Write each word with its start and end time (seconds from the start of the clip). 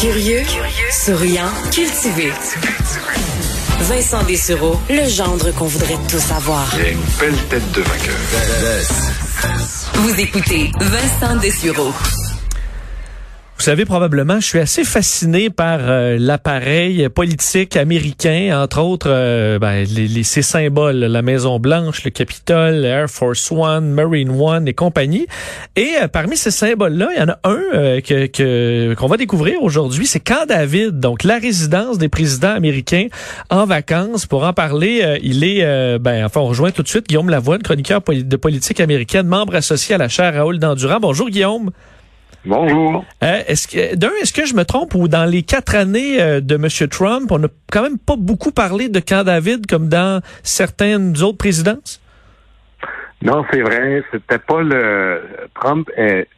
Curieux, 0.00 0.42
souriant, 0.90 1.48
cultivé. 1.72 2.30
Vincent 3.80 4.22
Dessureau, 4.24 4.78
le 4.90 5.08
gendre 5.08 5.50
qu'on 5.52 5.64
voudrait 5.64 5.96
tous 6.08 6.32
avoir. 6.32 6.68
Il 6.78 6.84
a 6.84 6.88
une 6.90 7.00
belle 7.18 7.42
tête 7.48 7.72
de 7.72 7.80
vainqueur. 7.80 8.16
Vous 9.94 10.20
écoutez 10.20 10.70
Vincent 10.80 11.36
Dessureau. 11.36 11.92
Vous 13.56 13.62
savez 13.62 13.86
probablement, 13.86 14.38
je 14.38 14.46
suis 14.46 14.58
assez 14.58 14.84
fasciné 14.84 15.48
par 15.48 15.78
euh, 15.82 16.18
l'appareil 16.20 17.08
politique 17.08 17.74
américain, 17.76 18.60
entre 18.62 18.80
autres 18.82 19.08
euh, 19.08 19.58
ben, 19.58 19.86
les, 19.94 20.06
les, 20.06 20.22
ces 20.24 20.42
symboles, 20.42 20.96
la 20.96 21.22
Maison 21.22 21.58
Blanche, 21.58 22.04
le 22.04 22.10
Capitole, 22.10 22.84
Air 22.84 23.08
Force 23.08 23.50
One, 23.50 23.92
Marine 23.92 24.30
One 24.30 24.68
et 24.68 24.74
compagnie. 24.74 25.26
Et 25.74 25.92
euh, 26.02 26.06
parmi 26.06 26.36
ces 26.36 26.50
symboles-là, 26.50 27.08
il 27.16 27.18
y 27.18 27.22
en 27.22 27.30
a 27.30 27.38
un 27.44 28.00
que 28.02 28.94
qu'on 28.94 29.06
va 29.08 29.16
découvrir 29.16 29.62
aujourd'hui, 29.62 30.06
c'est 30.06 30.20
Camp 30.20 30.46
David, 30.46 31.00
donc 31.00 31.24
la 31.24 31.38
résidence 31.38 31.96
des 31.96 32.10
présidents 32.10 32.54
américains 32.54 33.06
en 33.48 33.64
vacances. 33.64 34.26
Pour 34.26 34.44
en 34.44 34.52
parler, 34.52 35.18
il 35.22 35.44
est, 35.44 35.98
ben 35.98 36.26
enfin, 36.26 36.40
on 36.40 36.46
rejoint 36.46 36.72
tout 36.72 36.82
de 36.82 36.88
suite 36.88 37.08
Guillaume 37.08 37.30
Lavoine, 37.30 37.62
chroniqueur 37.62 38.02
de 38.06 38.36
politique 38.36 38.80
américaine, 38.80 39.26
membre 39.26 39.54
associé 39.54 39.94
à 39.94 39.98
la 39.98 40.08
chaire 40.08 40.34
Raoul 40.34 40.58
Dandurand. 40.58 41.00
Bonjour 41.00 41.30
Guillaume. 41.30 41.70
Bonjour. 42.44 43.04
Euh, 43.22 43.42
est-ce 43.48 43.66
que 43.66 43.96
d'un, 43.96 44.10
est-ce 44.22 44.32
que 44.32 44.46
je 44.46 44.54
me 44.54 44.64
trompe 44.64 44.94
ou 44.94 45.08
dans 45.08 45.24
les 45.24 45.42
quatre 45.42 45.74
années 45.74 46.20
euh, 46.20 46.40
de 46.40 46.54
M. 46.54 46.88
Trump, 46.88 47.30
on 47.30 47.38
n'a 47.38 47.48
quand 47.72 47.82
même 47.82 47.98
pas 47.98 48.16
beaucoup 48.16 48.52
parlé 48.52 48.88
de 48.88 49.00
Camp 49.00 49.24
David 49.24 49.66
comme 49.66 49.88
dans 49.88 50.20
certaines 50.42 51.20
autres 51.22 51.38
présidences? 51.38 52.00
Non, 53.22 53.44
c'est 53.50 53.62
vrai. 53.62 54.02
C'était 54.12 54.38
pas 54.38 54.62
le 54.62 55.22
Trump. 55.54 55.90
Est... 55.96 56.28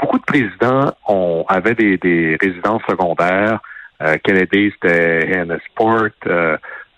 Beaucoup 0.00 0.18
de 0.18 0.24
présidents 0.24 0.92
ont 1.06 1.44
avaient 1.48 1.74
des, 1.74 1.98
des 1.98 2.38
résidences 2.40 2.82
secondaires. 2.88 3.60
Euh, 4.00 4.16
Kennedy, 4.22 4.72
c'était 4.72 5.44
Sport. 5.70 6.10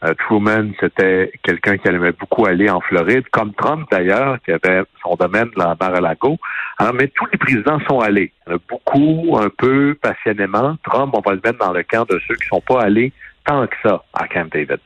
Euh, 0.02 0.14
Truman, 0.18 0.72
c'était 0.80 1.30
quelqu'un 1.42 1.76
qui 1.76 1.88
aimait 1.88 2.12
beaucoup 2.12 2.46
aller 2.46 2.70
en 2.70 2.80
Floride, 2.80 3.24
comme 3.32 3.52
Trump 3.52 3.86
d'ailleurs, 3.92 4.38
qui 4.42 4.52
avait 4.52 4.82
son 5.02 5.14
domaine 5.14 5.50
à 5.58 5.76
Mar-a-Lago. 5.78 6.38
Alors, 6.80 6.94
mais 6.94 7.08
tous 7.08 7.26
les 7.30 7.36
présidents 7.36 7.78
sont 7.86 8.00
allés. 8.00 8.32
Beaucoup, 8.68 9.36
un 9.38 9.50
peu, 9.50 9.94
passionnément. 10.00 10.76
Trump, 10.82 11.12
on 11.14 11.20
va 11.20 11.34
le 11.34 11.40
mettre 11.44 11.58
dans 11.58 11.72
le 11.72 11.82
camp 11.82 12.08
de 12.08 12.18
ceux 12.26 12.36
qui 12.36 12.48
sont 12.48 12.62
pas 12.62 12.80
allés 12.80 13.12
tant 13.44 13.66
que 13.66 13.76
ça 13.82 14.02
à 14.14 14.26
Camp 14.26 14.50
David. 14.50 14.78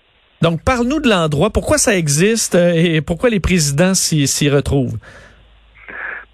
Donc, 0.42 0.64
parle-nous 0.64 1.00
de 1.00 1.08
l'endroit. 1.08 1.50
Pourquoi 1.50 1.78
ça 1.78 1.96
existe 1.96 2.56
euh, 2.56 2.72
et 2.74 3.00
pourquoi 3.00 3.30
les 3.30 3.38
présidents 3.38 3.94
s'y 3.94 4.50
retrouvent? 4.50 4.98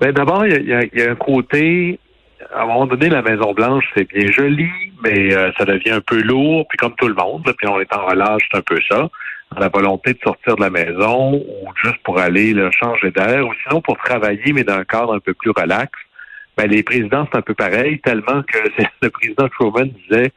Ben, 0.00 0.12
d'abord, 0.12 0.46
il 0.46 0.62
y, 0.62 0.98
y 0.98 1.02
a 1.02 1.10
un 1.10 1.14
côté 1.14 2.00
à 2.54 2.62
un 2.62 2.66
moment 2.66 2.86
donné, 2.86 3.08
la 3.08 3.22
Maison 3.22 3.52
Blanche, 3.52 3.84
c'est 3.94 4.08
bien 4.08 4.30
joli, 4.30 4.68
mais 5.02 5.34
euh, 5.34 5.50
ça 5.58 5.64
devient 5.64 5.90
un 5.90 6.00
peu 6.00 6.20
lourd, 6.20 6.66
puis 6.68 6.78
comme 6.78 6.94
tout 6.96 7.08
le 7.08 7.14
monde, 7.14 7.52
puis 7.58 7.68
on 7.68 7.80
est 7.80 7.94
en 7.94 8.06
relâche, 8.06 8.42
c'est 8.50 8.58
un 8.58 8.62
peu 8.62 8.78
ça. 8.88 9.08
La 9.58 9.68
volonté 9.68 10.14
de 10.14 10.18
sortir 10.22 10.56
de 10.56 10.62
la 10.62 10.70
maison 10.70 11.34
ou 11.34 11.68
juste 11.82 11.98
pour 12.04 12.18
aller 12.18 12.54
là, 12.54 12.70
changer 12.70 13.10
d'air, 13.10 13.46
ou 13.46 13.52
sinon 13.64 13.80
pour 13.80 13.98
travailler, 13.98 14.52
mais 14.52 14.62
dans 14.62 14.74
un 14.74 14.84
cadre 14.84 15.14
un 15.14 15.18
peu 15.18 15.34
plus 15.34 15.50
relax. 15.50 15.90
Ben, 16.56 16.70
les 16.70 16.82
présidents, 16.82 17.26
c'est 17.30 17.38
un 17.38 17.42
peu 17.42 17.54
pareil, 17.54 18.00
tellement 18.00 18.42
que 18.42 18.58
le 19.02 19.10
président 19.10 19.48
Truman 19.48 19.86
disait 20.08 20.32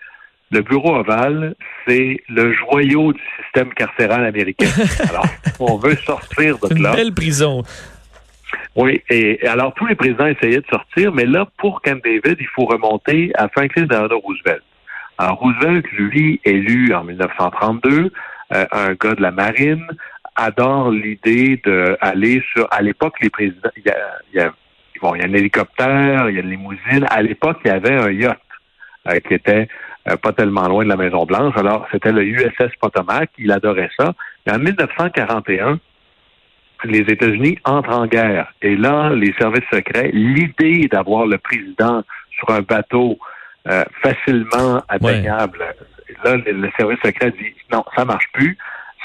le 0.54 0.62
bureau 0.62 0.96
ovale, 0.96 1.56
c'est 1.88 2.22
le 2.30 2.54
joyau 2.54 3.12
du 3.12 3.22
système 3.42 3.74
carcéral 3.74 4.24
américain. 4.26 4.70
Alors, 5.10 5.26
on 5.60 5.78
veut 5.78 5.96
sortir 5.96 6.60
de 6.60 6.82
là. 6.82 6.92
Une 6.92 6.96
belle 6.96 7.14
prison. 7.14 7.64
Oui, 8.76 9.02
et 9.10 9.40
alors 9.48 9.74
tous 9.74 9.86
les 9.86 9.96
présidents 9.96 10.28
essayaient 10.28 10.62
de 10.62 10.68
sortir, 10.68 11.12
mais 11.12 11.26
là, 11.26 11.48
pour 11.58 11.82
Camp 11.82 12.00
David, 12.04 12.38
il 12.40 12.48
faut 12.56 12.66
remonter 12.66 13.32
à 13.36 13.48
Franklin 13.50 13.84
Delano 13.84 14.20
Roosevelt. 14.20 14.64
Alors, 15.18 15.38
Roosevelt, 15.38 15.86
lui, 15.92 16.40
élu 16.44 16.94
en 16.94 17.04
1932, 17.04 18.12
euh, 18.54 18.66
un 18.72 18.94
gars 18.94 19.16
de 19.16 19.22
la 19.22 19.32
marine, 19.32 19.86
adore 20.36 20.92
l'idée 20.92 21.62
d'aller 21.66 22.44
sur... 22.52 22.68
À 22.72 22.82
l'époque, 22.82 23.16
les 23.22 23.30
présidents... 23.30 23.70
Il 23.78 23.84
y 23.86 23.90
a, 23.90 23.98
il 24.34 24.40
y 24.40 24.42
a, 24.42 24.54
bon, 25.02 25.16
il 25.16 25.22
y 25.22 25.26
a 25.26 25.28
un 25.28 25.34
hélicoptère, 25.34 26.30
il 26.30 26.36
y 26.36 26.38
a 26.40 26.42
une 26.42 26.50
limousine. 26.50 27.06
À 27.10 27.22
l'époque, 27.22 27.60
il 27.66 27.68
y 27.68 27.72
avait 27.72 27.96
un 27.96 28.12
yacht 28.12 28.40
euh, 29.08 29.20
qui 29.20 29.34
était 29.34 29.68
euh, 30.10 30.18
pas 30.18 30.34
tellement 30.34 30.68
loin 30.68 30.84
de 30.84 30.90
la 30.90 30.98
Maison-Blanche. 30.98 31.56
Alors, 31.58 31.88
c'était 31.92 32.12
le 32.12 32.24
USS 32.24 32.76
Potomac. 32.80 33.30
Il 33.38 33.52
adorait 33.52 33.90
ça. 33.98 34.14
Mais 34.46 34.54
en 34.54 34.60
1941, 34.60 35.80
les 36.86 37.00
États-Unis 37.00 37.58
entrent 37.64 37.98
en 37.98 38.08
guerre. 38.08 38.54
Et 38.62 38.76
là, 38.76 39.12
les 39.12 39.34
services 39.40 39.68
secrets, 39.72 40.12
l'idée 40.14 40.88
d'avoir 40.92 41.26
le 41.26 41.38
président 41.38 42.04
sur 42.32 42.50
un 42.50 42.62
bateau 42.62 43.18
euh, 43.68 43.84
facilement 44.02 44.84
atteignable, 44.90 45.64
là, 46.24 46.38
le, 46.38 46.70
service 46.78 47.00
secret 47.04 47.32
dit 47.32 47.54
non, 47.72 47.84
ça 47.96 48.06
marche 48.06 48.26
plus. 48.34 48.58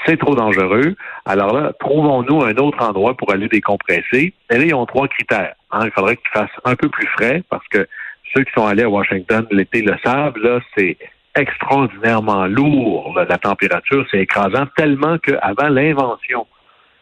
C'est 0.06 0.18
trop 0.18 0.34
dangereux. 0.34 0.94
Alors 1.24 1.52
là, 1.52 1.72
trouvons-nous 1.80 2.42
un 2.42 2.54
autre 2.56 2.80
endroit 2.82 3.16
pour 3.16 3.32
aller 3.32 3.48
décompresser. 3.48 4.32
Et 4.50 4.58
là, 4.58 4.64
ils 4.64 4.74
ont 4.74 4.86
trois 4.86 5.08
critères. 5.08 5.54
Hein. 5.72 5.80
Il 5.84 5.90
faudrait 5.90 6.16
qu'il 6.16 6.28
fasse 6.32 6.50
un 6.64 6.76
peu 6.76 6.88
plus 6.88 7.06
frais 7.08 7.42
parce 7.50 7.66
que 7.68 7.86
ceux 8.34 8.44
qui 8.44 8.52
sont 8.52 8.66
allés 8.66 8.84
à 8.84 8.88
Washington 8.88 9.46
l'été 9.50 9.82
le 9.82 9.96
savent, 10.04 10.36
là, 10.38 10.60
c'est 10.76 10.96
extraordinairement 11.34 12.46
lourd. 12.46 13.14
la 13.16 13.38
température, 13.38 14.06
c'est 14.10 14.20
écrasant 14.20 14.66
tellement 14.76 15.18
qu'avant 15.18 15.68
l'invention 15.68 16.46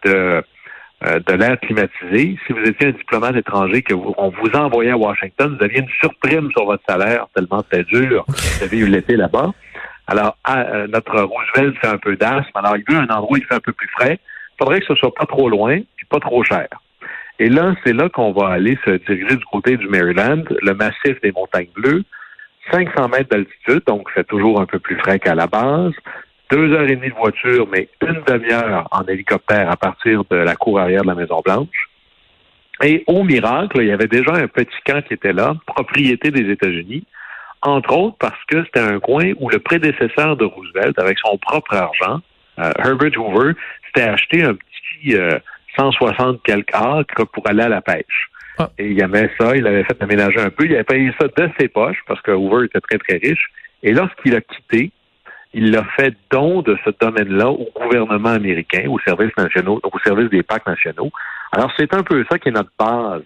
de 0.04 0.42
euh, 1.04 1.20
de 1.26 1.34
l'air 1.34 1.60
climatisé. 1.60 2.38
Si 2.46 2.54
vous 2.54 2.62
étiez 2.64 2.88
un 2.88 2.92
diplomate 2.92 3.36
étranger 3.36 3.82
que 3.82 3.92
vous, 3.92 4.14
on 4.16 4.30
vous 4.30 4.48
envoyait 4.54 4.92
à 4.92 4.96
Washington, 4.96 5.54
vous 5.54 5.62
aviez 5.62 5.80
une 5.80 5.90
surprime 6.00 6.50
sur 6.52 6.64
votre 6.64 6.82
salaire 6.88 7.26
tellement 7.34 7.62
c'était 7.70 7.84
dur. 7.84 8.24
Vous 8.26 8.64
avez 8.64 8.78
eu 8.78 8.86
l'été 8.86 9.14
là-bas. 9.14 9.52
Alors, 10.06 10.36
euh, 10.48 10.86
notre 10.88 11.20
Roosevelt 11.20 11.76
fait 11.80 11.88
un 11.88 11.98
peu 11.98 12.16
d'asthme. 12.16 12.50
Alors, 12.54 12.76
il 12.76 12.84
veut 12.88 12.98
un 12.98 13.08
endroit 13.08 13.32
où 13.32 13.36
il 13.36 13.44
fait 13.44 13.54
un 13.54 13.60
peu 13.60 13.72
plus 13.72 13.88
frais. 13.88 14.18
Il 14.20 14.56
faudrait 14.58 14.80
que 14.80 14.86
ce 14.86 14.94
soit 14.94 15.14
pas 15.14 15.26
trop 15.26 15.48
loin 15.48 15.72
et 15.72 15.86
pas 16.08 16.20
trop 16.20 16.42
cher. 16.44 16.68
Et 17.38 17.48
là, 17.48 17.74
c'est 17.84 17.92
là 17.92 18.08
qu'on 18.08 18.32
va 18.32 18.48
aller 18.48 18.78
se 18.84 18.90
diriger 18.90 19.36
du 19.36 19.44
côté 19.44 19.76
du 19.76 19.88
Maryland, 19.88 20.44
le 20.62 20.74
massif 20.74 21.20
des 21.22 21.32
montagnes 21.32 21.68
bleues. 21.74 22.04
500 22.72 23.08
mètres 23.08 23.30
d'altitude, 23.30 23.82
donc 23.86 24.08
c'est 24.14 24.26
toujours 24.26 24.60
un 24.60 24.66
peu 24.66 24.78
plus 24.78 24.98
frais 24.98 25.18
qu'à 25.20 25.34
la 25.34 25.46
base 25.46 25.92
deux 26.50 26.72
heures 26.72 26.88
et 26.88 26.96
demie 26.96 27.08
de 27.08 27.14
voiture, 27.14 27.66
mais 27.70 27.88
une 28.02 28.22
demi-heure 28.26 28.88
en 28.90 29.04
hélicoptère 29.04 29.70
à 29.70 29.76
partir 29.76 30.22
de 30.30 30.36
la 30.36 30.54
cour 30.54 30.78
arrière 30.78 31.02
de 31.02 31.08
la 31.08 31.14
Maison-Blanche. 31.14 31.90
Et 32.82 33.04
au 33.06 33.24
miracle, 33.24 33.78
il 33.80 33.88
y 33.88 33.92
avait 33.92 34.06
déjà 34.06 34.32
un 34.34 34.48
petit 34.48 34.76
camp 34.84 35.02
qui 35.02 35.14
était 35.14 35.32
là, 35.32 35.54
propriété 35.66 36.30
des 36.30 36.50
États-Unis, 36.50 37.04
entre 37.62 37.96
autres 37.96 38.16
parce 38.18 38.42
que 38.48 38.64
c'était 38.64 38.80
un 38.80 39.00
coin 39.00 39.32
où 39.38 39.48
le 39.48 39.58
prédécesseur 39.58 40.36
de 40.36 40.44
Roosevelt, 40.44 40.98
avec 40.98 41.18
son 41.18 41.36
propre 41.38 41.74
argent, 41.74 42.20
euh, 42.58 42.70
Herbert 42.78 43.18
Hoover, 43.18 43.52
s'était 43.86 44.08
acheté 44.08 44.42
un 44.44 44.54
petit 44.54 45.16
160 45.78 46.36
euh, 46.36 46.38
quelques 46.44 46.74
acres 46.74 47.24
pour 47.24 47.48
aller 47.48 47.62
à 47.62 47.68
la 47.68 47.80
pêche. 47.80 48.30
Ah. 48.58 48.70
Et 48.78 48.88
il 48.88 49.00
aimait 49.02 49.30
ça, 49.38 49.54
il 49.56 49.66
avait 49.66 49.84
fait 49.84 50.00
aménager 50.02 50.40
un 50.40 50.50
peu, 50.50 50.64
il 50.64 50.74
avait 50.74 50.84
payé 50.84 51.12
ça 51.20 51.28
de 51.28 51.50
ses 51.58 51.68
poches 51.68 52.02
parce 52.06 52.20
que 52.22 52.30
Hoover 52.30 52.66
était 52.66 52.80
très, 52.80 52.98
très 52.98 53.16
riche. 53.18 53.50
Et 53.82 53.92
lorsqu'il 53.92 54.34
a 54.34 54.40
quitté, 54.40 54.92
il 55.52 55.76
a 55.76 55.84
fait 55.96 56.14
don 56.30 56.62
de 56.62 56.76
ce 56.84 56.90
domaine-là 57.00 57.50
au 57.50 57.68
gouvernement 57.74 58.30
américain, 58.30 58.84
aux 58.88 58.98
services 59.00 59.36
nationaux, 59.36 59.80
au 59.82 59.98
service 60.00 60.30
des 60.30 60.42
parcs 60.42 60.66
nationaux. 60.66 61.10
Alors, 61.52 61.72
c'est 61.76 61.94
un 61.94 62.02
peu 62.02 62.24
ça 62.30 62.38
qui 62.38 62.48
est 62.48 62.52
notre 62.52 62.72
base 62.78 63.22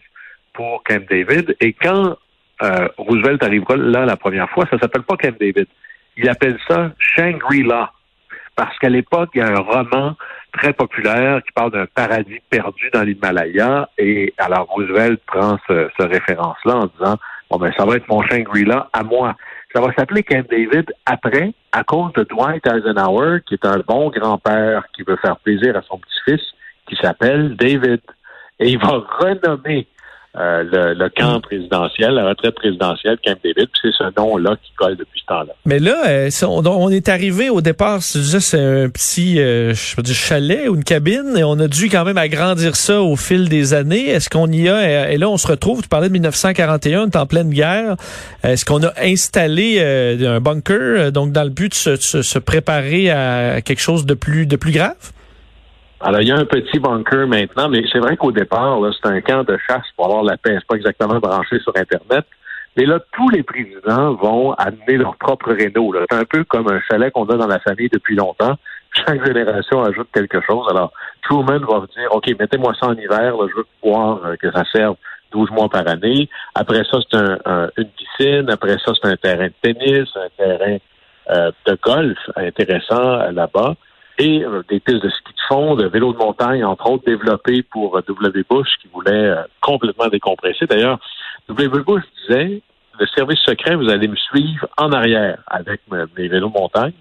pour 0.52 0.82
Camp 0.84 1.04
David. 1.08 1.56
Et 1.60 1.72
quand 1.72 2.16
euh, 2.62 2.88
Roosevelt 2.98 3.42
arrivera 3.42 3.76
là 3.76 4.04
la 4.04 4.16
première 4.16 4.50
fois, 4.50 4.66
ça 4.70 4.78
s'appelle 4.78 5.02
pas 5.02 5.16
Camp 5.16 5.34
David. 5.38 5.66
Il 6.16 6.28
appelle 6.28 6.58
ça 6.68 6.92
Shangri-La. 6.98 7.92
Parce 8.56 8.76
qu'à 8.78 8.88
l'époque, 8.88 9.30
il 9.34 9.38
y 9.38 9.40
a 9.42 9.48
un 9.48 9.60
roman 9.60 10.16
très 10.52 10.72
populaire 10.72 11.42
qui 11.42 11.52
parle 11.52 11.70
d'un 11.70 11.86
paradis 11.86 12.40
perdu 12.50 12.90
dans 12.92 13.02
l'Himalaya. 13.02 13.88
Et 13.96 14.34
alors 14.36 14.66
Roosevelt 14.66 15.20
prend 15.26 15.58
ce, 15.68 15.88
ce 15.98 16.06
référence-là 16.06 16.76
en 16.76 16.86
disant 16.98 17.16
Bon 17.50 17.58
ben 17.58 17.72
ça 17.76 17.84
va 17.84 17.96
être 17.96 18.08
mon 18.08 18.22
Shangri-La 18.22 18.88
à 18.92 19.02
moi. 19.02 19.34
Ça 19.74 19.80
va 19.80 19.92
s'appeler 19.94 20.22
Camp 20.22 20.44
David 20.50 20.92
après, 21.06 21.52
à 21.72 21.84
cause 21.84 22.12
de 22.14 22.24
Dwight 22.24 22.66
Eisenhower, 22.66 23.38
qui 23.46 23.54
est 23.54 23.64
un 23.64 23.78
bon 23.86 24.10
grand-père 24.10 24.84
qui 24.94 25.02
veut 25.02 25.16
faire 25.16 25.36
plaisir 25.38 25.76
à 25.76 25.82
son 25.82 25.98
petit-fils, 25.98 26.42
qui 26.88 26.96
s'appelle 26.96 27.56
David. 27.56 28.00
Et 28.58 28.70
il 28.70 28.78
va 28.78 29.02
renommer 29.18 29.86
euh, 30.38 30.62
le, 30.62 30.94
le, 30.94 31.08
camp 31.08 31.40
présidentiel, 31.40 32.12
la 32.12 32.28
retraite 32.28 32.54
présidentielle, 32.54 33.18
Camp 33.24 33.36
David, 33.42 33.68
c'est 33.82 33.90
ce 33.90 34.04
nom-là 34.16 34.54
qui 34.62 34.70
colle 34.76 34.96
depuis 34.96 35.20
ce 35.20 35.26
temps-là. 35.26 35.54
Mais 35.66 35.80
là, 35.80 36.04
euh, 36.08 36.30
on, 36.46 36.88
est 36.88 37.08
arrivé 37.08 37.50
au 37.50 37.60
départ, 37.60 38.00
c'est 38.00 38.56
un 38.56 38.88
petit 38.90 39.40
euh, 39.40 39.74
je 39.74 39.96
veux 39.96 40.04
dire, 40.04 40.14
chalet 40.14 40.68
ou 40.68 40.76
une 40.76 40.84
cabine, 40.84 41.36
et 41.36 41.42
on 41.42 41.58
a 41.58 41.66
dû 41.66 41.88
quand 41.88 42.04
même 42.04 42.16
agrandir 42.16 42.76
ça 42.76 43.02
au 43.02 43.16
fil 43.16 43.48
des 43.48 43.74
années. 43.74 44.08
Est-ce 44.08 44.30
qu'on 44.30 44.46
y 44.52 44.68
a, 44.68 45.10
et 45.10 45.18
là 45.18 45.28
on 45.28 45.36
se 45.36 45.48
retrouve, 45.48 45.82
tu 45.82 45.88
parlais 45.88 46.06
de 46.06 46.12
1941, 46.12 47.02
on 47.02 47.06
est 47.06 47.16
en 47.16 47.26
pleine 47.26 47.50
guerre, 47.50 47.96
est-ce 48.44 48.64
qu'on 48.64 48.84
a 48.84 48.92
installé 49.02 49.80
un 49.82 50.40
bunker, 50.40 51.10
donc 51.10 51.32
dans 51.32 51.42
le 51.42 51.50
but 51.50 51.70
de 51.70 51.74
se, 51.74 51.96
se, 51.96 52.22
se 52.22 52.38
préparer 52.38 53.10
à 53.10 53.62
quelque 53.62 53.80
chose 53.82 54.06
de 54.06 54.14
plus, 54.14 54.46
de 54.46 54.54
plus 54.54 54.70
grave? 54.70 54.94
Alors, 56.02 56.22
il 56.22 56.28
y 56.28 56.32
a 56.32 56.36
un 56.36 56.46
petit 56.46 56.78
bunker 56.78 57.26
maintenant, 57.26 57.68
mais 57.68 57.82
c'est 57.92 57.98
vrai 57.98 58.16
qu'au 58.16 58.32
départ, 58.32 58.78
c'est 59.02 59.08
un 59.08 59.20
camp 59.20 59.44
de 59.44 59.58
chasse 59.68 59.84
pour 59.96 60.06
avoir 60.06 60.22
la 60.22 60.38
paix. 60.38 60.56
C'est 60.58 60.66
pas 60.66 60.76
exactement 60.76 61.18
branché 61.18 61.58
sur 61.60 61.76
Internet, 61.76 62.24
Mais 62.76 62.86
là, 62.86 63.00
tous 63.12 63.28
les 63.28 63.42
présidents 63.42 64.14
vont 64.14 64.52
amener 64.54 64.96
leur 64.96 65.16
propre 65.16 65.52
réno. 65.52 65.92
C'est 66.10 66.16
un 66.16 66.24
peu 66.24 66.44
comme 66.44 66.68
un 66.68 66.80
chalet 66.90 67.12
qu'on 67.12 67.26
a 67.26 67.36
dans 67.36 67.46
la 67.46 67.60
famille 67.60 67.90
depuis 67.90 68.16
longtemps. 68.16 68.56
Chaque 68.92 69.24
génération 69.26 69.82
ajoute 69.82 70.08
quelque 70.12 70.40
chose. 70.40 70.66
Alors, 70.70 70.92
Truman 71.22 71.58
va 71.58 71.86
dire, 71.94 72.08
OK, 72.12 72.28
mettez-moi 72.38 72.72
ça 72.80 72.88
en 72.88 72.94
hiver, 72.94 73.34
je 73.48 73.56
veux 73.56 73.66
pouvoir 73.80 74.24
euh, 74.24 74.36
que 74.36 74.50
ça 74.52 74.64
serve 74.72 74.96
12 75.32 75.50
mois 75.50 75.68
par 75.68 75.86
année. 75.86 76.28
Après 76.54 76.82
ça, 76.90 76.98
c'est 77.10 77.18
un, 77.18 77.70
une 77.76 77.88
piscine. 77.88 78.50
Après 78.50 78.76
ça, 78.84 78.92
c'est 79.00 79.08
un 79.08 79.16
terrain 79.16 79.48
de 79.48 79.54
tennis, 79.62 80.08
un 80.16 80.28
terrain 80.36 80.78
euh, 81.30 81.52
de 81.66 81.78
golf 81.82 82.18
intéressant 82.36 83.20
euh, 83.20 83.32
là-bas. 83.32 83.74
Et 84.22 84.44
des 84.68 84.80
pistes 84.80 85.02
de 85.02 85.08
ski 85.08 85.32
de 85.32 85.40
fond, 85.48 85.76
de 85.76 85.86
vélo 85.86 86.12
de 86.12 86.18
montagne, 86.18 86.62
entre 86.62 86.90
autres, 86.90 87.04
développées 87.06 87.62
pour 87.62 88.00
W. 88.02 88.44
Bush, 88.50 88.68
qui 88.82 88.88
voulait 88.92 89.34
complètement 89.62 90.08
décompresser. 90.08 90.66
D'ailleurs, 90.66 90.98
W. 91.48 91.82
Bush 91.82 92.02
disait, 92.28 92.60
le 92.98 93.06
service 93.06 93.38
secret, 93.40 93.76
vous 93.76 93.88
allez 93.88 94.08
me 94.08 94.16
suivre 94.16 94.68
en 94.76 94.92
arrière 94.92 95.38
avec 95.46 95.80
mes 95.90 96.28
vélos 96.28 96.50
de 96.50 96.52
montagne. 96.52 96.92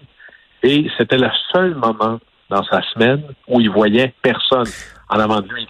Et 0.62 0.90
c'était 0.96 1.18
le 1.18 1.28
seul 1.52 1.74
moment 1.74 2.18
dans 2.48 2.64
sa 2.64 2.80
semaine 2.94 3.22
où 3.46 3.60
il 3.60 3.68
voyait 3.68 4.14
personne 4.22 4.66
en 5.10 5.20
avant 5.20 5.42
de 5.42 5.48
lui. 5.48 5.66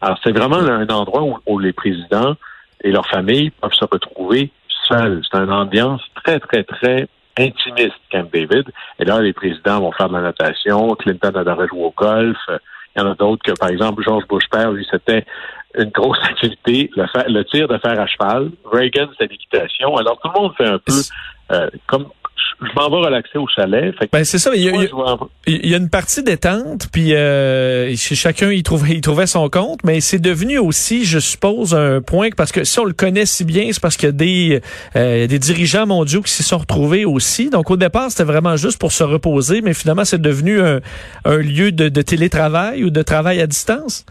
Alors, 0.00 0.18
c'est 0.24 0.32
vraiment 0.32 0.56
un 0.56 0.88
endroit 0.88 1.40
où, 1.46 1.58
les 1.60 1.72
présidents 1.72 2.34
et 2.82 2.90
leurs 2.90 3.06
familles 3.06 3.50
peuvent 3.50 3.72
se 3.72 3.84
retrouver 3.84 4.50
seuls. 4.88 5.22
C'est 5.30 5.38
une 5.38 5.52
ambiance 5.52 6.02
très, 6.24 6.40
très, 6.40 6.64
très 6.64 7.08
intimiste, 7.38 8.00
Camp 8.10 8.28
David. 8.32 8.64
Et 8.98 9.04
là, 9.04 9.20
les 9.20 9.32
présidents 9.32 9.80
vont 9.80 9.92
faire 9.92 10.08
de 10.08 10.14
la 10.14 10.22
natation. 10.22 10.94
Clinton 10.96 11.32
adorait 11.34 11.68
jouer 11.68 11.84
au 11.84 11.94
golf. 11.96 12.38
Il 12.48 13.00
y 13.00 13.04
en 13.04 13.10
a 13.10 13.14
d'autres 13.14 13.42
que, 13.44 13.52
par 13.58 13.68
exemple, 13.68 14.02
George 14.02 14.26
Bush 14.28 14.48
père, 14.50 14.72
lui, 14.72 14.86
c'était 14.90 15.24
une 15.76 15.90
grosse 15.90 16.18
activité, 16.24 16.90
le, 16.96 17.04
le 17.32 17.44
tir 17.44 17.68
de 17.68 17.78
fer 17.78 17.98
à 18.00 18.06
cheval. 18.06 18.50
Reagan, 18.64 19.08
c'était 19.12 19.32
l'équitation. 19.32 19.96
Alors, 19.96 20.18
tout 20.20 20.30
le 20.34 20.40
monde 20.40 20.54
fait 20.56 20.66
un 20.66 20.78
peu 20.78 21.00
euh, 21.52 21.70
comme 21.86 22.08
je 22.60 22.72
m'en 22.74 22.90
vais 22.90 23.06
relaxer 23.06 23.38
au 23.38 23.46
chalet. 23.46 23.94
ben 24.12 24.24
c'est 24.24 24.38
ça. 24.38 24.50
Il 24.54 24.62
y, 24.62 24.68
a, 24.68 25.16
y, 25.46 25.76
une 25.76 25.88
partie 25.88 26.24
détente, 26.24 26.88
puis 26.92 27.14
euh, 27.14 27.94
chacun 27.96 28.50
il 28.50 28.62
trouvait, 28.64 29.26
son 29.26 29.48
compte, 29.48 29.80
mais 29.84 30.00
c'est 30.00 30.18
devenu 30.18 30.58
aussi, 30.58 31.04
je 31.04 31.20
suppose, 31.20 31.74
un 31.74 32.00
point 32.00 32.30
parce 32.36 32.50
que 32.50 32.64
si 32.64 32.80
on 32.80 32.84
le 32.84 32.94
connaît 32.94 33.26
si 33.26 33.44
bien, 33.44 33.68
c'est 33.70 33.80
parce 33.80 33.96
qu'il 33.96 34.08
y 34.08 34.10
a 34.10 34.12
des 34.12 34.60
euh, 34.96 35.26
des 35.28 35.38
dirigeants 35.38 35.86
mondiaux 35.86 36.22
qui 36.22 36.32
s'y 36.32 36.42
sont 36.42 36.58
retrouvés 36.58 37.04
aussi. 37.04 37.48
Donc 37.50 37.70
au 37.70 37.76
départ, 37.76 38.10
c'était 38.10 38.24
vraiment 38.24 38.56
juste 38.56 38.80
pour 38.80 38.90
se 38.90 39.04
reposer, 39.04 39.60
mais 39.60 39.74
finalement, 39.74 40.04
c'est 40.04 40.20
devenu 40.20 40.60
un, 40.60 40.80
un 41.24 41.38
lieu 41.38 41.70
de, 41.70 41.88
de 41.88 42.02
télétravail 42.02 42.82
ou 42.82 42.90
de 42.90 43.02
travail 43.02 43.40
à 43.40 43.46
distance? 43.46 44.04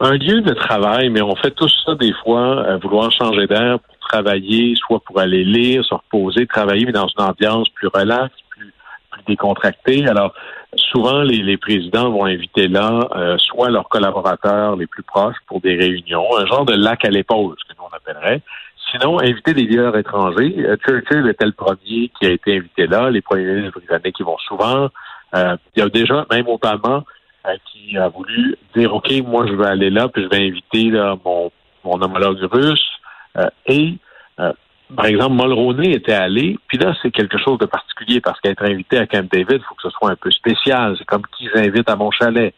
Un 0.00 0.16
lieu 0.16 0.40
de 0.40 0.52
travail, 0.52 1.10
mais 1.10 1.22
on 1.22 1.36
fait 1.36 1.52
tout 1.52 1.68
ça 1.86 1.94
des 1.94 2.12
fois, 2.22 2.66
à 2.66 2.76
vouloir 2.76 3.10
changer 3.12 3.46
d'air 3.46 3.78
travailler, 4.12 4.74
soit 4.76 5.00
pour 5.00 5.18
aller 5.18 5.44
lire, 5.44 5.84
se 5.84 5.94
reposer, 5.94 6.46
travailler, 6.46 6.84
mais 6.84 6.92
dans 6.92 7.08
une 7.08 7.24
ambiance 7.24 7.68
plus 7.70 7.88
relaxe, 7.88 8.34
plus, 8.50 8.72
plus 9.10 9.22
décontractée. 9.26 10.06
Alors, 10.06 10.34
souvent, 10.76 11.22
les, 11.22 11.56
présidents 11.56 12.10
vont 12.10 12.26
inviter 12.26 12.68
là 12.68 13.08
euh, 13.16 13.36
soit 13.38 13.70
leurs 13.70 13.88
collaborateurs 13.88 14.76
les 14.76 14.86
plus 14.86 15.02
proches 15.02 15.36
pour 15.46 15.60
des 15.60 15.76
réunions, 15.76 16.26
un 16.38 16.46
genre 16.46 16.64
de 16.64 16.74
lac 16.74 17.04
à 17.04 17.10
l'épaule, 17.10 17.54
ce 17.58 17.72
que 17.72 17.78
nous 17.78 17.84
on 17.90 17.96
appellerait. 17.96 18.42
Sinon, 18.90 19.20
inviter 19.20 19.54
des 19.54 19.62
leaders 19.62 19.96
étrangers. 19.96 20.54
Euh, 20.58 20.76
Churchill 20.76 21.26
était 21.28 21.46
le 21.46 21.52
premier 21.52 22.10
qui 22.18 22.26
a 22.26 22.30
été 22.30 22.58
invité 22.58 22.86
là. 22.86 23.10
Les 23.10 23.22
premiers 23.22 23.44
ministres 23.44 23.78
britanniques 23.78 24.16
qui 24.16 24.22
vont 24.22 24.38
souvent. 24.38 24.88
Euh, 25.34 25.56
il 25.74 25.80
y 25.80 25.82
a 25.82 25.88
déjà, 25.88 26.26
même 26.30 26.46
Obama, 26.46 27.04
qui 27.64 27.96
a 27.96 28.08
voulu 28.08 28.56
dire, 28.76 28.94
OK, 28.94 29.10
moi, 29.26 29.46
je 29.48 29.54
vais 29.54 29.66
aller 29.66 29.90
là, 29.90 30.08
puis 30.08 30.22
je 30.22 30.28
vais 30.28 30.46
inviter 30.46 30.90
là, 30.90 31.16
mon, 31.24 31.50
mon 31.84 32.00
homologue 32.00 32.38
russe, 32.52 32.86
euh, 33.38 33.48
et 33.66 33.94
euh, 34.40 34.52
par 34.94 35.06
exemple, 35.06 35.36
Mulroney 35.36 35.92
était 35.92 36.12
allé, 36.12 36.58
puis 36.68 36.76
là, 36.76 36.94
c'est 37.00 37.10
quelque 37.10 37.38
chose 37.38 37.58
de 37.58 37.66
particulier 37.66 38.20
parce 38.20 38.38
qu'être 38.40 38.62
invité 38.62 38.98
à 38.98 39.06
Camp 39.06 39.26
David, 39.32 39.60
il 39.60 39.64
faut 39.66 39.74
que 39.74 39.82
ce 39.82 39.90
soit 39.90 40.10
un 40.10 40.16
peu 40.16 40.30
spécial. 40.30 40.96
C'est 40.98 41.06
comme 41.06 41.22
qu'ils 41.36 41.50
invitent 41.54 41.88
à 41.88 41.96
mon 41.96 42.10
chalet. 42.10 42.54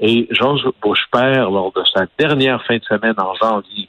Et 0.00 0.28
George 0.30 0.68
Bush 0.82 1.00
père, 1.10 1.50
lors 1.50 1.72
de 1.72 1.82
sa 1.94 2.04
dernière 2.18 2.62
fin 2.64 2.76
de 2.76 2.84
semaine 2.84 3.14
en 3.16 3.34
janvier, 3.34 3.88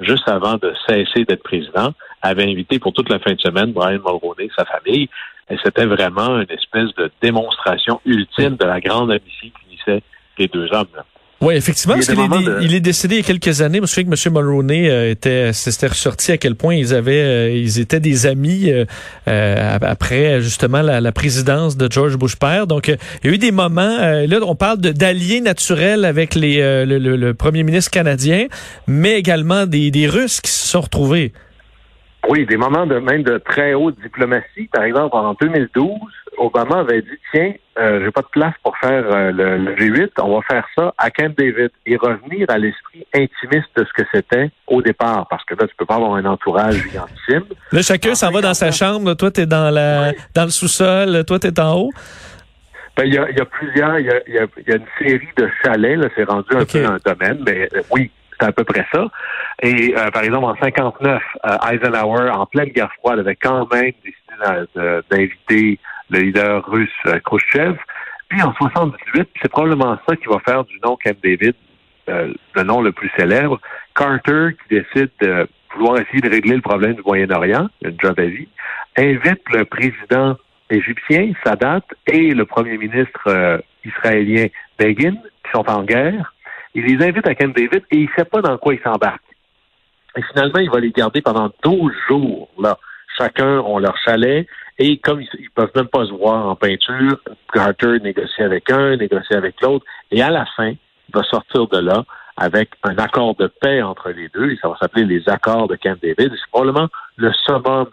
juste 0.00 0.28
avant 0.28 0.54
de 0.54 0.72
cesser 0.86 1.24
d'être 1.24 1.42
président, 1.42 1.92
avait 2.22 2.44
invité 2.44 2.78
pour 2.78 2.92
toute 2.92 3.10
la 3.10 3.18
fin 3.18 3.32
de 3.32 3.40
semaine 3.40 3.72
Brian 3.72 3.98
Mulroney, 3.98 4.48
sa 4.56 4.64
famille, 4.64 5.08
et 5.50 5.56
c'était 5.62 5.86
vraiment 5.86 6.38
une 6.40 6.50
espèce 6.50 6.94
de 6.94 7.10
démonstration 7.20 8.00
ultime 8.06 8.56
de 8.56 8.64
la 8.64 8.80
grande 8.80 9.10
amitié 9.10 9.50
qui 9.50 9.66
unissait 9.70 10.02
les 10.38 10.48
deux 10.48 10.72
hommes. 10.72 10.86
Oui, 11.40 11.54
effectivement, 11.54 11.94
parce 11.94 12.06
qu'il 12.06 12.20
est, 12.20 12.64
il 12.64 12.74
est 12.74 12.80
décédé 12.80 13.14
il 13.14 13.18
y 13.18 13.24
a 13.24 13.26
quelques 13.26 13.62
années. 13.62 13.78
Je 13.78 13.80
me 13.80 13.86
souviens 13.86 14.10
que 14.10 14.28
M. 14.28 14.34
Mulroney 14.34 14.90
euh, 14.90 15.10
était, 15.10 15.54
c'était 15.54 15.86
ressorti 15.86 16.32
à 16.32 16.36
quel 16.36 16.54
point 16.54 16.74
ils 16.74 16.94
avaient, 16.94 17.22
euh, 17.22 17.50
ils 17.50 17.80
étaient 17.80 17.98
des 17.98 18.26
amis 18.26 18.70
euh, 18.70 19.78
après 19.80 20.42
justement 20.42 20.82
la, 20.82 21.12
présidence 21.12 21.78
de 21.78 21.90
George 21.90 22.18
Bush 22.18 22.36
père. 22.36 22.66
Donc, 22.66 22.88
il 22.88 22.98
y 23.24 23.28
a 23.30 23.34
eu 23.34 23.38
des 23.38 23.52
moments. 23.52 23.96
là, 23.98 24.38
on 24.42 24.54
parle 24.54 24.78
d'alliés 24.78 25.40
naturels 25.40 26.04
avec 26.04 26.34
les, 26.34 26.58
le, 26.84 27.32
premier 27.32 27.62
ministre 27.62 27.90
canadien, 27.90 28.46
mais 28.86 29.18
également 29.18 29.64
des, 29.64 29.90
des 29.90 30.06
Russes 30.08 30.42
qui 30.42 30.50
se 30.50 30.68
sont 30.68 30.82
retrouvés. 30.82 31.32
Oui, 32.28 32.44
des 32.44 32.58
moments 32.58 32.86
de 32.86 32.98
même 32.98 33.22
de 33.22 33.38
très 33.38 33.72
haute 33.72 33.96
diplomatie. 34.02 34.68
Par 34.72 34.84
exemple, 34.84 35.16
en 35.16 35.34
2012, 35.40 35.88
Obama 36.40 36.78
avait 36.78 37.02
dit 37.02 37.18
tiens, 37.32 37.52
euh, 37.78 38.00
j'ai 38.02 38.10
pas 38.10 38.22
de 38.22 38.28
place 38.32 38.54
pour 38.62 38.76
faire 38.78 39.04
euh, 39.12 39.30
le, 39.30 39.74
G8, 39.76 40.10
on 40.22 40.36
va 40.36 40.42
faire 40.42 40.66
ça 40.74 40.94
à 40.96 41.10
Camp 41.10 41.32
David 41.36 41.70
et 41.84 41.96
revenir 41.96 42.46
à 42.48 42.56
l'esprit 42.56 43.06
intimiste 43.14 43.68
de 43.76 43.84
ce 43.84 43.92
que 43.92 44.08
c'était 44.12 44.50
au 44.66 44.80
départ, 44.80 45.26
parce 45.28 45.44
que 45.44 45.54
là 45.54 45.68
tu 45.68 45.74
peux 45.76 45.84
pas 45.84 45.96
avoir 45.96 46.14
un 46.14 46.24
entourage 46.24 46.76
intime. 46.86 47.44
Là 47.72 47.82
chacun 47.82 48.14
s'en 48.14 48.30
va 48.30 48.40
dans 48.40 48.54
sa 48.54 48.70
chambre, 48.72 49.12
toi 49.14 49.30
t'es 49.30 49.44
dans 49.44 49.70
la 49.70 50.12
dans 50.34 50.44
le 50.44 50.50
sous-sol, 50.50 51.24
toi 51.26 51.38
t'es 51.38 51.60
en 51.60 51.74
haut. 51.74 51.90
Ben, 52.96 53.04
il 53.04 53.14
y, 53.14 53.18
a, 53.18 53.44
plusieurs, 53.44 53.98
il 53.98 54.06
y 54.06 54.10
a, 54.10 54.20
y 54.26 54.38
a, 54.38 54.76
une 54.76 54.84
série 54.98 55.28
de 55.36 55.48
chalets, 55.62 55.96
là, 55.96 56.08
c'est 56.14 56.24
rendu 56.24 56.48
un 56.54 56.64
peu 56.64 56.84
un 56.84 56.98
domaine, 57.04 57.42
mais 57.46 57.68
euh, 57.74 57.82
oui, 57.90 58.10
c'est 58.38 58.46
à 58.46 58.52
peu 58.52 58.64
près 58.64 58.84
ça. 58.92 59.06
Et 59.62 59.94
par 60.12 60.22
exemple, 60.22 60.44
en 60.46 60.56
59, 60.56 61.22
Eisenhower, 61.70 62.30
en 62.30 62.46
pleine 62.46 62.70
guerre 62.70 62.90
froide, 62.98 63.20
avait 63.20 63.36
quand 63.36 63.72
même 63.72 63.92
décidé 64.02 65.00
d'inviter 65.10 65.78
le 66.10 66.20
leader 66.20 66.64
russe 66.68 66.90
euh, 67.06 67.18
Khrushchev. 67.20 67.76
Puis 68.28 68.42
en 68.42 68.52
78, 68.54 69.28
c'est 69.40 69.50
probablement 69.50 69.98
ça 70.08 70.16
qui 70.16 70.26
va 70.26 70.38
faire 70.40 70.64
du 70.64 70.78
nom 70.84 70.96
Camp 71.02 71.16
David 71.22 71.54
euh, 72.08 72.32
le 72.54 72.62
nom 72.62 72.80
le 72.80 72.92
plus 72.92 73.10
célèbre. 73.16 73.60
Carter, 73.94 74.48
qui 74.62 74.76
décide 74.76 75.10
de 75.20 75.48
vouloir 75.74 76.00
essayer 76.00 76.20
de 76.20 76.30
régler 76.30 76.56
le 76.56 76.62
problème 76.62 76.94
du 76.94 77.02
Moyen-Orient, 77.02 77.68
une 77.82 77.96
job 78.00 78.18
à 78.18 79.00
invite 79.00 79.42
le 79.52 79.64
président 79.64 80.36
égyptien, 80.70 81.32
Sadat, 81.44 81.82
et 82.06 82.32
le 82.34 82.44
premier 82.44 82.76
ministre 82.78 83.20
euh, 83.28 83.58
israélien, 83.84 84.46
Begin, 84.78 85.14
qui 85.44 85.50
sont 85.52 85.68
en 85.68 85.82
guerre. 85.84 86.34
Il 86.74 86.84
les 86.84 87.04
invite 87.04 87.26
à 87.26 87.34
Camp 87.34 87.54
David 87.54 87.84
et 87.90 87.96
il 87.96 88.04
ne 88.04 88.10
sait 88.16 88.24
pas 88.24 88.40
dans 88.40 88.56
quoi 88.58 88.74
il 88.74 88.80
s'embarque. 88.80 89.22
Et 90.16 90.22
finalement, 90.32 90.60
il 90.60 90.70
va 90.70 90.80
les 90.80 90.90
garder 90.90 91.20
pendant 91.20 91.50
12 91.62 91.92
jours. 92.08 92.48
Là. 92.58 92.76
Chacun 93.20 93.58
ont 93.60 93.78
leur 93.78 93.96
chalet. 93.98 94.46
Et 94.78 94.96
comme 94.98 95.20
ils, 95.20 95.28
ne 95.42 95.48
peuvent 95.54 95.72
même 95.74 95.88
pas 95.88 96.06
se 96.06 96.12
voir 96.12 96.46
en 96.46 96.56
peinture, 96.56 97.18
Carter 97.52 97.98
négocie 98.00 98.42
avec 98.42 98.70
un, 98.70 98.96
négocie 98.96 99.34
avec 99.34 99.60
l'autre, 99.60 99.84
et 100.10 100.22
à 100.22 100.30
la 100.30 100.46
fin, 100.56 100.70
il 100.70 101.12
va 101.14 101.22
sortir 101.24 101.66
de 101.66 101.78
là 101.78 102.04
avec 102.38 102.70
un 102.84 102.96
accord 102.96 103.36
de 103.36 103.46
paix 103.46 103.82
entre 103.82 104.08
les 104.08 104.28
deux, 104.30 104.52
et 104.52 104.58
ça 104.62 104.68
va 104.68 104.76
s'appeler 104.78 105.04
les 105.04 105.28
accords 105.28 105.68
de 105.68 105.76
Camp 105.76 105.98
David. 106.02 106.32
C'est 106.32 106.50
probablement 106.50 106.88
le 107.16 107.30
summum, 107.44 107.90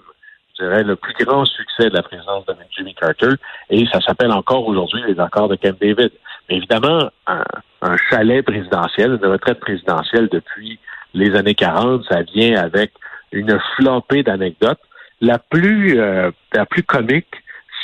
je 0.58 0.64
dirais, 0.64 0.84
le 0.84 0.96
plus 0.96 1.14
grand 1.26 1.44
succès 1.44 1.90
de 1.90 1.96
la 1.96 2.04
présidence 2.04 2.46
de 2.46 2.56
Jimmy 2.78 2.96
Carter, 2.96 3.36
et 3.70 3.86
ça 3.92 4.00
s'appelle 4.00 4.32
encore 4.32 4.66
aujourd'hui 4.66 5.02
les 5.06 5.20
accords 5.20 5.50
de 5.50 5.58
Camp 5.58 5.78
David. 5.82 6.12
Mais 6.48 6.56
évidemment, 6.56 7.10
un, 7.28 7.44
un 7.82 7.98
chalet 8.10 8.46
présidentiel, 8.46 9.20
une 9.22 9.30
retraite 9.30 9.60
présidentielle 9.60 10.30
depuis 10.32 10.80
les 11.14 11.36
années 11.36 11.56
40, 11.56 12.06
ça 12.10 12.22
vient 12.22 12.56
avec 12.56 12.94
une 13.34 13.60
flopée 13.76 14.24
d'anecdotes 14.24 14.80
la 15.22 15.40
plus, 15.40 16.00
euh, 16.00 16.32
la 16.54 16.66
plus 16.66 16.84
comique, 16.84 17.28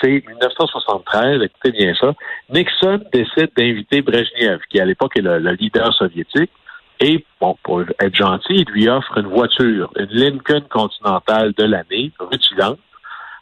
c'est 0.02 0.24
1973, 0.28 1.42
écoutez 1.44 1.72
bien 1.72 1.94
ça, 1.96 2.14
Nixon 2.50 3.02
décide 3.12 3.52
d'inviter 3.56 4.02
Brezhnev, 4.02 4.60
qui 4.70 4.80
à 4.80 4.86
l'époque 4.86 5.18
est 5.18 5.22
le, 5.22 5.40
leader 5.54 5.94
soviétique, 5.94 6.52
et, 7.00 7.26
bon, 7.42 7.58
pour 7.64 7.82
être 7.82 8.16
gentil, 8.16 8.54
il 8.54 8.70
lui 8.72 8.88
offre 8.88 9.18
une 9.18 9.28
voiture, 9.28 9.92
une 9.98 10.10
Lincoln 10.12 10.64
Continental 10.70 11.54
de 11.54 11.64
l'année, 11.64 12.12
rutilante. 12.20 12.80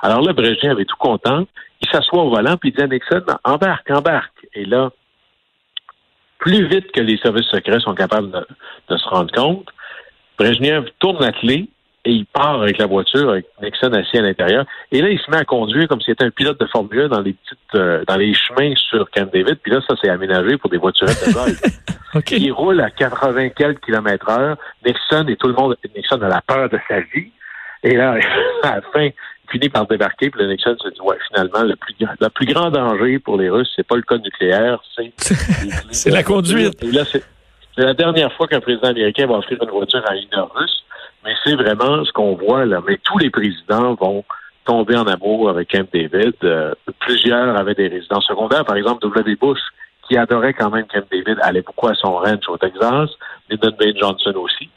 Alors 0.01 0.21
là, 0.21 0.33
Brezhnev 0.33 0.79
est 0.79 0.85
tout 0.85 0.97
content, 0.97 1.45
il 1.81 1.89
s'assoit 1.89 2.23
au 2.23 2.29
volant, 2.29 2.57
puis 2.57 2.69
il 2.69 2.75
dit 2.75 2.81
à 2.81 2.87
Nixon, 2.87 3.23
embarque, 3.43 3.89
embarque. 3.91 4.47
Et 4.53 4.65
là, 4.65 4.91
plus 6.39 6.65
vite 6.67 6.91
que 6.91 7.01
les 7.01 7.17
services 7.17 7.47
secrets 7.47 7.79
sont 7.81 7.93
capables 7.93 8.31
de, 8.31 8.47
de 8.89 8.97
se 8.97 9.07
rendre 9.09 9.31
compte, 9.31 9.67
Brezhnev 10.39 10.89
tourne 10.99 11.21
la 11.21 11.31
clé, 11.31 11.69
et 12.03 12.11
il 12.11 12.25
part 12.25 12.61
avec 12.61 12.77
la 12.79 12.87
voiture 12.87 13.29
avec 13.29 13.45
Nixon 13.61 13.93
assis 13.93 14.17
à 14.17 14.21
l'intérieur. 14.21 14.65
Et 14.91 15.01
là, 15.01 15.09
il 15.09 15.19
se 15.19 15.29
met 15.29 15.37
à 15.37 15.45
conduire 15.45 15.87
comme 15.87 16.01
s'il 16.01 16.13
était 16.13 16.23
un 16.23 16.31
pilote 16.31 16.59
de 16.59 16.65
Formule 16.65 17.01
1 17.01 17.07
dans 17.09 17.21
les 17.21 17.33
petites, 17.33 17.75
euh, 17.75 18.03
dans 18.07 18.15
les 18.15 18.33
chemins 18.33 18.73
sur 18.75 19.09
Camp 19.11 19.31
David. 19.31 19.59
Puis 19.61 19.71
là, 19.71 19.81
ça, 19.87 19.95
c'est 20.01 20.09
aménagé 20.09 20.57
pour 20.57 20.69
des 20.69 20.77
voiturettes 20.77 21.27
de 21.27 21.33
golf. 21.33 21.61
Il 22.31 22.51
roule 22.51 22.81
à 22.81 22.89
80 22.89 23.49
quelques 23.49 23.85
kilomètres 23.85 24.27
heure. 24.29 24.57
Nixon 24.85 25.27
et 25.27 25.35
tout 25.35 25.47
le 25.47 25.53
monde, 25.53 25.75
Nixon 25.95 26.21
a 26.21 26.27
la 26.27 26.41
peur 26.41 26.69
de 26.69 26.79
sa 26.87 27.01
vie. 27.01 27.31
Et 27.83 27.95
là, 27.95 28.17
à 28.63 28.75
la 28.75 28.81
fin, 28.93 29.05
il 29.05 29.13
finit 29.51 29.69
par 29.69 29.85
débarquer, 29.85 30.29
puis 30.29 30.41
le 30.41 30.49
Nixon 30.49 30.75
se 30.81 30.89
dit, 30.89 31.01
ouais, 31.01 31.17
finalement, 31.27 31.63
le 31.63 31.75
plus, 31.75 31.95
le 31.99 32.29
plus 32.29 32.45
grand 32.47 32.71
danger 32.71 33.19
pour 33.19 33.37
les 33.37 33.49
Russes, 33.49 33.71
c'est 33.75 33.85
pas 33.85 33.95
le 33.95 34.01
code 34.01 34.23
nucléaire, 34.23 34.81
c'est... 34.95 35.11
c'est 35.91 36.09
la 36.09 36.23
conduite. 36.23 36.81
Et 36.83 36.91
là, 36.91 37.03
c'est 37.05 37.23
la 37.77 37.93
dernière 37.93 38.31
fois 38.33 38.47
qu'un 38.47 38.59
président 38.59 38.89
américain 38.89 39.27
va 39.27 39.35
offrir 39.35 39.57
une 39.61 39.69
voiture 39.69 40.03
à 40.05 40.11
un 40.11 40.15
leader 40.15 40.51
russe, 40.53 40.83
mais 41.23 41.33
c'est 41.43 41.55
vraiment 41.55 42.03
ce 42.03 42.11
qu'on 42.11 42.35
voit 42.35 42.65
là. 42.65 42.81
Mais 42.87 42.97
tous 43.03 43.17
les 43.17 43.29
présidents 43.29 43.95
vont 43.95 44.23
tomber 44.65 44.95
en 44.95 45.07
amour 45.07 45.49
avec 45.49 45.69
Camp 45.71 45.87
David. 45.91 46.33
Euh, 46.43 46.73
plusieurs 46.99 47.57
avaient 47.57 47.75
des 47.75 47.87
résidences 47.87 48.25
secondaires. 48.25 48.65
Par 48.65 48.75
exemple, 48.75 49.01
W. 49.01 49.35
Bush, 49.35 49.59
qui 50.07 50.17
adorait 50.17 50.53
quand 50.53 50.69
même 50.69 50.85
Camp 50.85 51.05
David, 51.11 51.37
allait 51.41 51.61
beaucoup 51.61 51.87
à 51.87 51.95
son 51.95 52.13
ranch 52.13 52.47
au 52.47 52.57
Texas, 52.57 53.09
Lyndon 53.49 53.75
Baines 53.77 53.97
Johnson 53.97 54.33
aussi. 54.35 54.69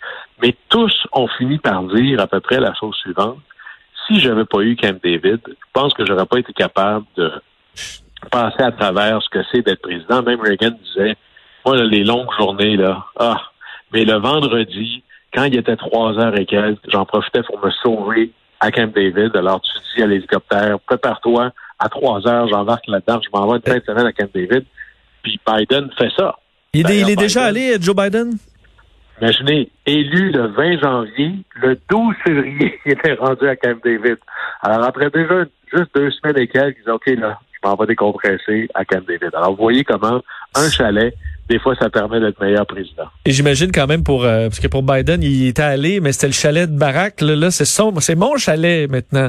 Mais 0.42 0.54
tous 0.68 1.06
ont 1.12 1.28
fini 1.28 1.58
par 1.58 1.82
dire 1.84 2.20
à 2.20 2.26
peu 2.26 2.40
près 2.40 2.60
la 2.60 2.74
chose 2.74 2.96
suivante. 2.96 3.38
Si 4.06 4.20
j'avais 4.20 4.44
pas 4.44 4.60
eu 4.60 4.76
Camp 4.76 4.98
David, 5.02 5.40
je 5.46 5.52
pense 5.72 5.94
que 5.94 6.04
j'aurais 6.04 6.26
pas 6.26 6.38
été 6.38 6.52
capable 6.52 7.06
de 7.16 7.30
passer 8.30 8.62
à 8.62 8.72
travers 8.72 9.22
ce 9.22 9.28
que 9.28 9.44
c'est 9.50 9.62
d'être 9.62 9.82
président. 9.82 10.22
Même 10.22 10.40
Reagan 10.40 10.76
disait, 10.82 11.16
moi, 11.64 11.76
les 11.76 12.04
longues 12.04 12.32
journées, 12.38 12.76
là, 12.76 13.06
ah, 13.18 13.40
mais 13.92 14.04
le 14.04 14.18
vendredi, 14.18 15.03
quand 15.34 15.44
il 15.44 15.56
était 15.56 15.76
trois 15.76 16.16
heures 16.18 16.38
et 16.38 16.46
quelques, 16.46 16.78
j'en 16.90 17.04
profitais 17.04 17.42
pour 17.42 17.64
me 17.64 17.70
sauver 17.82 18.30
à 18.60 18.70
Camp 18.70 18.92
David. 18.94 19.36
Alors, 19.36 19.60
tu 19.60 19.72
dis 19.96 20.02
à 20.02 20.06
l'hélicoptère, 20.06 20.78
prépare-toi, 20.80 21.52
à 21.78 21.88
trois 21.88 22.26
heures, 22.26 22.48
j'embarque 22.48 22.86
là-dedans, 22.86 23.20
je 23.22 23.28
m'envoie 23.36 23.56
une 23.56 23.62
fin 23.62 23.78
de 23.78 23.84
semaine 23.84 24.06
à 24.06 24.12
Camp 24.12 24.30
David. 24.32 24.64
Puis 25.22 25.40
Biden 25.46 25.90
fait 25.98 26.10
ça. 26.16 26.36
Il, 26.72 26.90
est 26.90 27.16
déjà 27.16 27.44
allé, 27.44 27.76
Joe 27.80 27.94
Biden? 27.94 28.36
Imaginez, 29.20 29.70
élu 29.86 30.32
le 30.32 30.48
20 30.48 30.80
janvier, 30.80 31.32
le 31.56 31.78
12 31.88 32.14
février, 32.24 32.80
il 32.86 32.92
était 32.92 33.14
rendu 33.14 33.48
à 33.48 33.56
Camp 33.56 33.78
David. 33.84 34.16
Alors, 34.62 34.84
après 34.84 35.10
déjà 35.10 35.44
juste 35.72 35.94
deux 35.94 36.10
semaines 36.10 36.38
et 36.38 36.48
quelques, 36.48 36.78
il 36.78 36.84
dit, 36.84 36.90
OK, 36.90 37.06
là, 37.06 37.38
je 37.52 37.68
m'en 37.68 37.76
vais 37.76 37.86
décompresser 37.86 38.68
à 38.74 38.84
Camp 38.84 39.04
David. 39.06 39.30
Alors, 39.34 39.50
vous 39.50 39.62
voyez 39.62 39.84
comment 39.84 40.20
un 40.56 40.70
chalet 40.70 41.14
des 41.48 41.58
fois, 41.58 41.74
ça 41.76 41.90
permet 41.90 42.20
d'être 42.20 42.40
meilleur 42.40 42.66
président. 42.66 43.04
Et 43.24 43.30
j'imagine 43.30 43.70
quand 43.70 43.86
même 43.86 44.02
pour 44.02 44.24
euh, 44.24 44.48
parce 44.48 44.60
que 44.60 44.68
pour 44.68 44.82
Biden, 44.82 45.22
il 45.22 45.48
était 45.48 45.62
allé, 45.62 46.00
mais 46.00 46.12
c'était 46.12 46.28
le 46.28 46.32
chalet 46.32 46.70
de 46.70 46.78
Barack. 46.78 47.20
Là, 47.20 47.50
c'est 47.50 47.64
son, 47.64 47.98
c'est 48.00 48.14
mon 48.14 48.36
chalet 48.36 48.90
maintenant. 48.90 49.28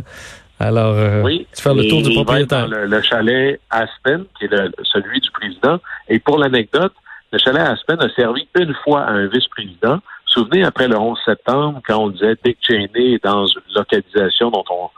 Alors, 0.59 0.95
euh, 0.95 1.21
oui, 1.21 1.45
tu 1.53 1.61
faire 1.61 1.73
le 1.73 1.87
tour 1.89 2.01
du 2.01 2.13
propriétaire. 2.13 2.67
le, 2.67 3.01
chalet 3.01 3.59
Aspen, 3.69 4.23
qui 4.39 4.45
est 4.45 4.49
celui 4.83 5.19
du 5.19 5.29
président. 5.31 5.79
Et 6.07 6.19
pour 6.19 6.37
l'anecdote, 6.37 6.93
le 7.33 7.39
chalet 7.39 7.61
Aspen 7.61 7.99
a 7.99 8.09
servi 8.15 8.47
une 8.57 8.73
fois 8.83 9.01
à 9.01 9.11
un 9.11 9.27
vice-président. 9.27 9.99
Souvenez, 10.25 10.63
après 10.63 10.87
le 10.87 10.97
11 10.97 11.17
septembre, 11.25 11.81
quand 11.85 11.97
on 11.97 12.09
disait 12.09 12.35
Dick 12.43 12.57
Cheney 12.61 13.19
dans 13.21 13.45
une 13.45 13.61
localisation 13.75 14.51
dont 14.51 14.63
on 14.69 14.89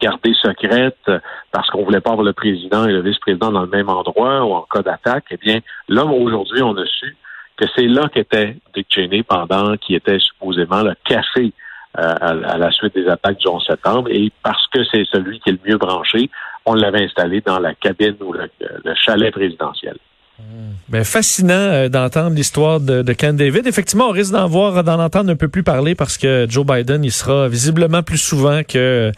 gardée 0.00 0.34
secrète 0.34 1.10
parce 1.50 1.68
qu'on 1.70 1.84
voulait 1.84 2.00
pas 2.00 2.12
avoir 2.12 2.24
le 2.24 2.32
président 2.32 2.86
et 2.86 2.92
le 2.92 3.02
vice-président 3.02 3.50
dans 3.50 3.62
le 3.62 3.68
même 3.68 3.88
endroit 3.88 4.44
ou 4.44 4.52
en 4.52 4.62
cas 4.62 4.82
d'attaque, 4.82 5.24
eh 5.30 5.36
bien, 5.36 5.60
là, 5.88 6.04
aujourd'hui, 6.04 6.62
on 6.62 6.76
a 6.76 6.86
su 6.86 7.16
que 7.56 7.66
c'est 7.76 7.86
là 7.86 8.08
qu'était 8.12 8.56
Dick 8.74 8.86
Cheney 8.90 9.22
pendant 9.22 9.76
qu'il 9.76 9.96
était 9.96 10.18
supposément 10.18 10.82
le 10.82 10.94
café 11.04 11.52
euh, 11.98 12.14
à, 12.20 12.58
la 12.58 12.70
suite 12.72 12.94
des 12.94 13.06
attaques 13.06 13.38
du 13.38 13.46
11 13.46 13.64
septembre. 13.64 14.08
Et 14.10 14.32
parce 14.42 14.66
que 14.68 14.82
c'est 14.84 15.04
celui 15.12 15.38
qui 15.40 15.50
est 15.50 15.52
le 15.52 15.70
mieux 15.70 15.78
branché, 15.78 16.30
on 16.66 16.74
l'avait 16.74 17.04
installé 17.04 17.40
dans 17.40 17.60
la 17.60 17.74
cabine 17.74 18.16
ou 18.20 18.32
le 18.32 18.94
chalet 18.94 19.32
présidentiel. 19.32 19.96
Ben, 20.88 21.04
fascinant 21.04 21.54
euh, 21.54 21.88
d'entendre 21.88 22.34
l'histoire 22.34 22.80
de, 22.80 23.02
de 23.02 23.12
Ken 23.12 23.36
David. 23.36 23.68
Effectivement, 23.68 24.08
on 24.08 24.10
risque 24.10 24.32
d'en 24.32 24.48
voir, 24.48 24.82
d'en 24.82 24.98
entendre 24.98 25.30
un 25.30 25.36
peu 25.36 25.46
plus 25.46 25.62
parler 25.62 25.94
parce 25.94 26.18
que 26.18 26.46
Joe 26.48 26.66
Biden, 26.66 27.04
il 27.04 27.12
sera 27.12 27.48
visiblement 27.48 28.02
plus 28.02 28.18
souvent 28.18 28.62
que, 28.64 29.12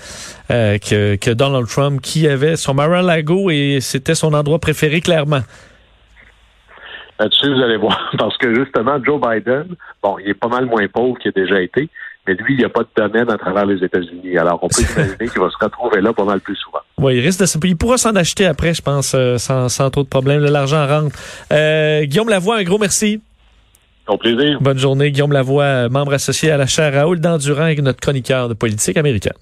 euh, 0.50 0.78
que, 0.78 1.16
que, 1.16 1.30
Donald 1.30 1.66
Trump, 1.68 2.02
qui 2.02 2.28
avait 2.28 2.56
son 2.56 2.74
Mar-a-Lago 2.74 3.50
et 3.50 3.78
c'était 3.80 4.14
son 4.14 4.34
endroit 4.34 4.58
préféré, 4.58 5.00
clairement. 5.00 5.40
Là-dessus, 7.18 7.54
vous 7.54 7.62
allez 7.62 7.78
voir, 7.78 8.10
parce 8.18 8.36
que 8.36 8.54
justement, 8.54 9.02
Joe 9.02 9.18
Biden, 9.18 9.74
bon, 10.02 10.18
il 10.18 10.28
est 10.28 10.34
pas 10.34 10.48
mal 10.48 10.66
moins 10.66 10.86
pauvre 10.86 11.18
qu'il 11.18 11.30
a 11.30 11.32
déjà 11.32 11.62
été, 11.62 11.88
mais 12.26 12.34
lui, 12.34 12.54
il 12.54 12.58
n'y 12.58 12.64
a 12.64 12.68
pas 12.68 12.82
de 12.82 12.88
domaine 12.96 13.30
à 13.30 13.38
travers 13.38 13.66
les 13.66 13.82
États-Unis. 13.84 14.36
Alors, 14.38 14.58
on 14.62 14.68
peut 14.68 14.82
imaginer 14.96 15.28
qu'il 15.28 15.40
va 15.40 15.50
se 15.50 15.64
retrouver 15.64 16.00
là 16.00 16.12
pas 16.12 16.24
mal 16.24 16.40
plus 16.40 16.56
souvent. 16.56 16.80
Oui, 16.98 17.16
il 17.16 17.20
risque 17.20 17.40
de 17.40 17.66
Il 17.66 17.76
pourra 17.76 17.98
s'en 17.98 18.14
acheter 18.16 18.46
après, 18.46 18.74
je 18.74 18.82
pense, 18.82 19.14
euh, 19.14 19.38
sans, 19.38 19.68
sans 19.68 19.90
trop 19.90 20.02
de 20.02 20.08
problèmes. 20.08 20.40
L'argent 20.44 20.86
rentre. 20.86 21.16
Euh, 21.52 22.04
Guillaume 22.04 22.28
Lavoie, 22.28 22.58
un 22.58 22.62
gros 22.64 22.78
merci. 22.78 23.20
Au 24.08 24.16
plaisir. 24.16 24.58
Bonne 24.60 24.78
journée. 24.78 25.10
Guillaume 25.10 25.32
Lavoie, 25.32 25.88
membre 25.88 26.14
associé 26.14 26.50
à 26.50 26.56
la 26.56 26.66
chaire 26.66 26.92
Raoul 26.94 27.20
Dandurand 27.20 27.66
et 27.66 27.76
notre 27.76 28.00
chroniqueur 28.00 28.48
de 28.48 28.54
politique 28.54 28.96
américaine. 28.96 29.32